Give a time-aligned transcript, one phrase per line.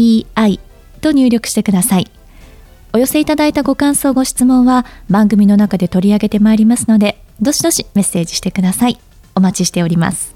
[0.00, 0.60] ZENTOKEIEI
[1.00, 2.10] と入力してください。
[2.92, 8.98] お寄せいただいたご感想、ご質問は番組の中で取り上げてまいりますので、どしどしメッセージしてください。
[9.34, 10.34] お待ちしております。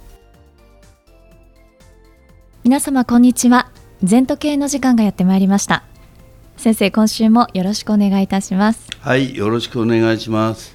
[2.62, 3.70] 皆様こんにちは。
[4.02, 5.82] 全時計の時間がやってまいりました。
[6.56, 8.88] 先生、今週もよろしくお願いいたします。
[9.00, 10.74] はい、よろしくお願いします。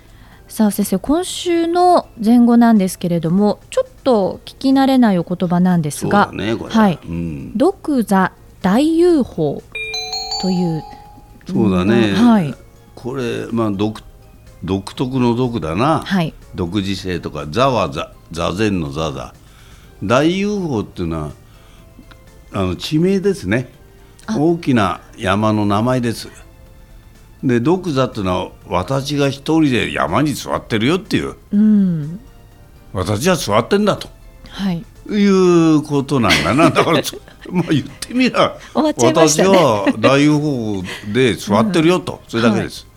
[0.49, 9.61] さあ先生今週の前後なんですけれどもちょっと聞き慣れないお言葉なんですが、ね、はい、うん、独座大遊法
[10.41, 10.83] という
[11.47, 12.53] そうだね、はい、
[12.95, 14.01] これまあ独
[14.63, 19.33] 独特の独だな、はい、独自性とか座は座座禅の座だ。
[20.03, 21.31] 大遊法っていうのは
[22.53, 23.69] あの地名ですね。
[24.37, 26.29] 大きな山の名前です。
[27.43, 32.19] で独座っていうのは私が一人で山に座ってるよっていう、うん、
[32.91, 34.09] 私は座ってんだと、
[34.49, 35.25] はい、い
[35.75, 36.69] うことなんだな。
[36.69, 37.01] だから
[37.53, 40.83] まあ言ってみりゃ、ね、私は大雄法
[41.13, 42.87] で座ってるよと、うん、それだけです。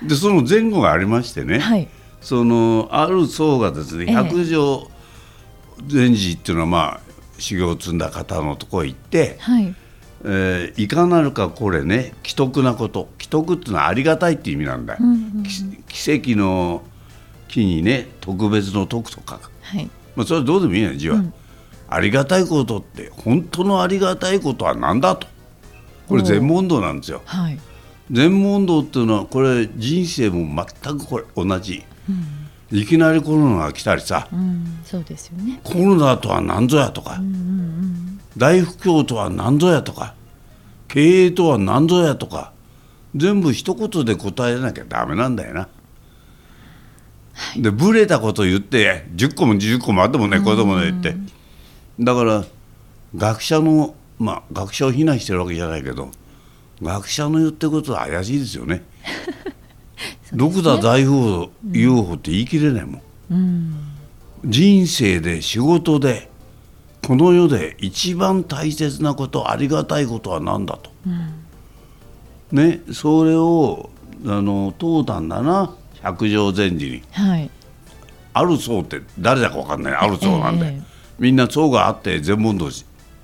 [0.00, 1.88] はい、でその前後がありましてね、はい、
[2.20, 4.90] そのある僧がですね百条
[5.86, 9.74] 禅師っていうのはまあ修行を積んだ方のところへ行って、はい。
[10.24, 13.08] えー、いかなるかこれね奇特なこと。
[13.18, 15.42] 奇特っていうのはありがたいっていう意味なんだ、うんうん、
[15.88, 16.82] 奇跡の
[17.48, 19.90] 木にね特別の徳とか、はい。
[20.14, 21.34] まあ、それはどうでもいいや字は、うん、
[21.94, 25.26] ありがたいことって本当のありがたいことは何だと。
[26.08, 27.58] これ全問答なんですよ、はい、
[28.10, 31.84] 全問答っていうのはこれ人生も全くこれ同じ、
[32.70, 35.60] うん、いきなりコロナが来たりさ、うん、そうですよね。
[35.64, 38.20] コロナとは何ぞやとか、うんうんうん。
[38.36, 40.14] 大不況とは何ぞやとか
[40.88, 42.52] 経営とは何ぞやとか
[43.14, 45.60] 全部一言で答えなきゃダメなんだよな。
[47.34, 51.16] はい、でブレたこと言って10個も20個もあってもね子供で言って
[52.00, 52.44] だから
[53.16, 56.10] 学者のまあ学者を非難してるわけじゃないけど
[56.80, 58.82] 学者の言ってることは怪しいですよね。
[60.32, 63.02] どこだ財宝 UFO って言い切れないもん。
[63.30, 63.74] うん、
[64.44, 66.30] 人生で仕事で
[67.06, 71.10] この世で一番大切なことありがたいことは何だと、う
[72.54, 73.90] ん、ねそれを
[74.24, 77.50] あの問うたんだな百条禅師に、はい、
[78.32, 79.94] ある僧って誰だか分かんない。
[79.94, 80.82] ある僧なんで、えー、
[81.18, 82.70] みんな僧があって全問答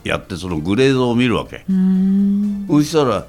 [0.04, 1.64] やってそのグレードを見るわけ。
[2.68, 3.26] そしたら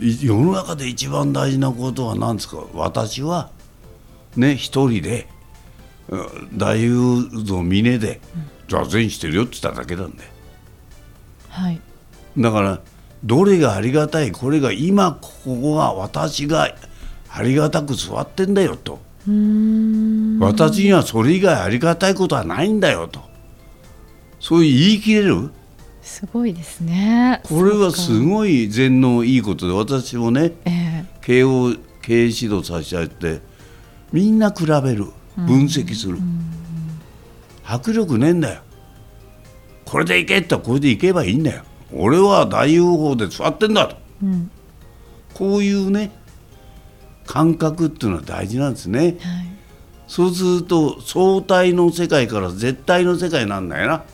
[0.00, 2.64] 世の中で一番大事なことは何ですか？
[2.74, 3.50] 私は
[4.36, 5.28] ね一人で
[6.56, 8.52] 大雄の峰で、うん。
[8.68, 10.24] 座禅してるよって言っただけなんで、
[11.50, 11.80] はい、
[12.38, 12.80] だから
[13.22, 16.74] どれがありがたいこれが今ここが私が
[17.28, 18.98] ありがたく座ってんだよと。
[20.40, 23.20] 私にはそれ以外ありがたいことはないんだよと
[24.42, 25.50] そういう言い切れる？
[26.02, 27.40] すごいですね。
[27.44, 33.40] これはすごい禅のいいことで私もね、えー、経営経営指導させてあげて
[34.12, 36.16] みんな比べる分析する。
[36.16, 36.48] うん
[37.64, 38.62] 迫力ねえんだよ。
[39.84, 41.62] これでいけってこれでいけばいいんだよ。
[41.94, 44.50] 俺は大雄法で座ってんだと、うん、
[45.34, 46.10] こういうね
[47.24, 49.16] 感覚っていうのは大事なんですね、はい、
[50.08, 54.04] そうすると相対の世界から絶対の世界なんだよな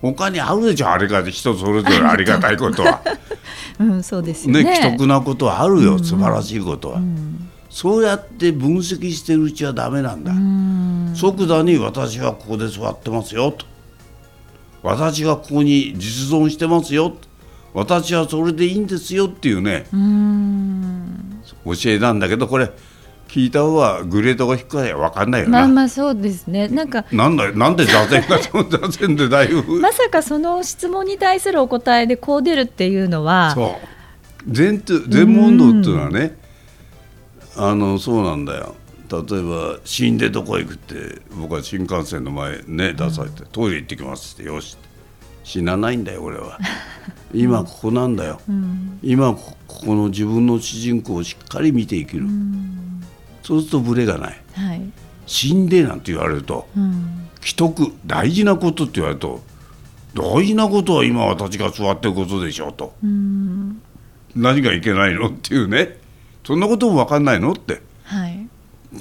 [0.00, 3.02] 他にあるでしょあれが人それぞれありがたいことは。
[3.78, 4.62] うんそうですね。
[4.62, 10.32] ね奇特なことはあるよ、うん、素晴らしいことは、うん、そうやって分析してるうちはダメなんだ、
[11.14, 13.66] 即座に私はここで座ってますよと。
[14.82, 17.14] 私がここに実存してますよ
[17.74, 19.86] 私はそれでいいんですよっていうね。
[21.64, 22.70] 教えなんだけどこれ
[23.30, 26.66] 聞いた方はグレードが低いか分かんないよなまあまあそうですね。
[26.68, 33.78] なんかなんだなんで座禅が座禅でだいぶ まさかその質問に対するお答えでこう出るっていうのはそ
[34.46, 34.52] う。
[34.52, 36.36] 禅禅問答っていうのはね
[37.56, 38.74] あのそうなんだよ。
[39.10, 44.76] 例えば死んでどこ行くって僕は新幹線の前ね出されて、トイレ行ってきますってよし
[45.42, 46.58] 死なないんだよ俺は。
[47.34, 52.89] 今ここなんだよ、うん、今ここの自分の主人公をしっかり見て生きる、うん、
[53.50, 54.92] そうするとブレがない、はい、
[55.26, 59.40] 死んでなんて言われると、うん、既得大事なことって言われると
[60.14, 62.94] 大事なことは今私が座ってることでしょと。
[63.02, 63.80] うん。
[64.34, 65.98] 何がいけないのっていうね。
[66.44, 67.80] そんなことも分かんないのって。
[68.02, 68.48] はい。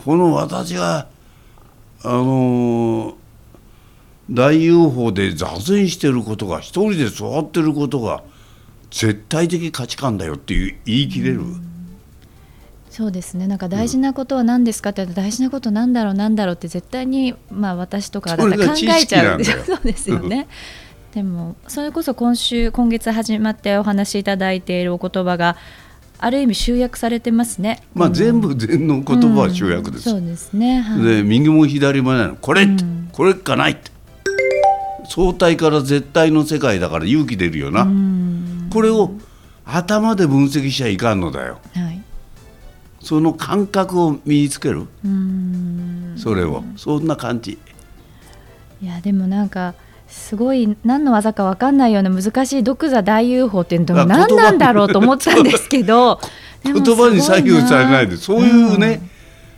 [0.03, 1.07] この私が
[2.03, 3.13] あのー
[4.31, 8.21] 大 UFO で座禅してることが一人で座ってることが
[8.91, 11.41] 絶対的価値観だよっていう言い切れる、
[12.89, 13.47] そうですね。
[13.47, 19.43] なんか大事なことは何ですかって大事なことなんだろうなんだろうって絶対にまあ私とかだったら考えちゃう。
[19.43, 20.47] そうです よね。
[21.13, 25.55] でもそれこそ今週今月始まってお話しいただいているお言葉が
[26.17, 27.81] ある意味集約されてますね。
[27.93, 30.19] まあうん全部禅の言葉は集約です、うん。
[30.19, 30.81] そうですね。
[30.81, 31.03] はい。
[31.03, 32.35] で右も左もないの。
[32.35, 33.09] これって、うん。
[33.11, 33.91] これっかないって。
[35.07, 38.67] 相対から絶対の世界だから勇気出るよな、うん。
[38.71, 39.11] これを
[39.65, 41.59] 頭で分析しちゃいかんのだよ。
[41.73, 41.98] はい。
[43.01, 44.87] その感覚を身につける。
[45.03, 46.15] うん。
[46.17, 46.63] それを。
[46.75, 47.57] そんな感じ。
[48.81, 49.73] いやでもなんか
[50.07, 56.19] すごい何の技か分かんないような難しい独座大 UFO っていうのあも何なんだろうと思ったんですけど
[56.63, 59.01] 言葉に左右されないですそうごいうね、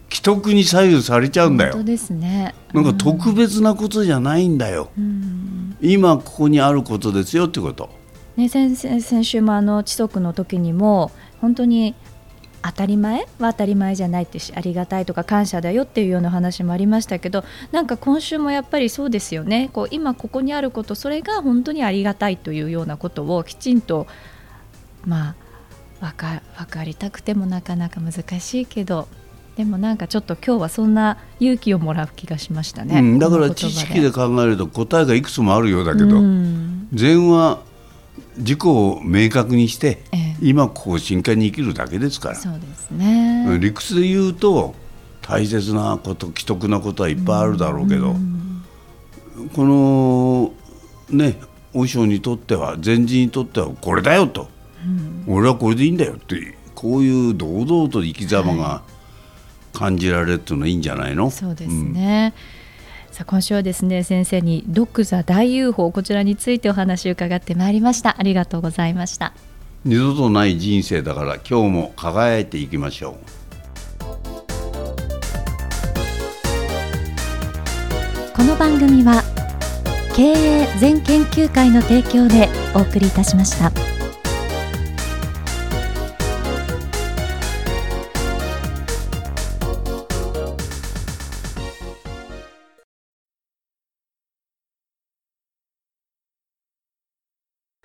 [0.09, 1.73] 既得に左右されちゃうんだよ。
[1.73, 2.53] 本当ですね。
[2.73, 5.77] なんか特別なことじゃないんだよ、うん。
[5.81, 7.89] 今ここにあることですよってこと。
[8.35, 11.95] ね、先先先週もあの知足の時にも本当に
[12.63, 13.21] 当たり前？
[13.39, 19.69] は当たり前じゃないってしありがたいとか感謝だよっていうような話もありましたけどなんか今週もやっぱりそうですよね。
[19.73, 24.05] こう今ここにあることそれが本当にありがたいというようなことをきちんと
[25.05, 25.35] ま
[26.01, 29.07] あ分か分かりたくてもなかなか難しいけど
[29.57, 32.99] でもなんかちょっと今日はそんな勇気をもらう気がしましたね。
[32.99, 36.87] うん、だから知識で考えると答えがいくつもあるようだけど、うん。
[36.93, 37.61] 禅は
[38.37, 42.35] 自己を明確にして、ええ今ここを真剣に生きるだけですから。
[42.35, 43.57] そうですね。
[43.59, 44.75] 理屈で言うと
[45.21, 48.15] 大切なこと既得なことはいっぱいあるだろうけど、
[49.55, 50.53] この
[51.09, 51.39] ね
[51.73, 54.49] 和尚にとっては禅師にとってはこれだよと、
[55.27, 58.81] 俺はこれでいいんだよってこういう堂々と生き様が
[59.73, 61.29] 感じられるっていうのはいいんじゃないの？
[61.29, 62.33] そうですね。
[63.11, 68.15] さあ今週はですね先生にドッグザ大 UFO こちらについてお話を伺ってまいりました。
[68.17, 69.33] ありがとうございました
[69.83, 73.15] 二度とない人生だから今日も輝いていきましょう
[78.35, 79.23] この番組は
[80.15, 83.90] 経営全研究会の提供でお送りいたしました。